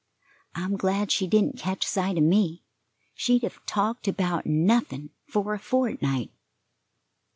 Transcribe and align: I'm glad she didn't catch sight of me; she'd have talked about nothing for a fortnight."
I'm 0.55 0.77
glad 0.77 1.11
she 1.11 1.27
didn't 1.27 1.59
catch 1.59 1.85
sight 1.85 2.17
of 2.17 2.23
me; 2.23 2.63
she'd 3.13 3.43
have 3.43 3.63
talked 3.67 4.07
about 4.07 4.47
nothing 4.47 5.11
for 5.27 5.53
a 5.53 5.59
fortnight." 5.59 6.31